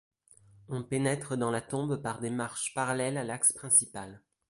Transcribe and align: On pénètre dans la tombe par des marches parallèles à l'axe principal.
On 0.67 0.81
pénètre 0.81 1.35
dans 1.37 1.51
la 1.51 1.61
tombe 1.61 1.97
par 2.01 2.21
des 2.21 2.31
marches 2.31 2.73
parallèles 2.73 3.19
à 3.19 3.23
l'axe 3.23 3.53
principal. 3.53 4.19